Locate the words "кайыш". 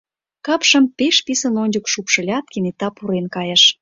3.35-3.63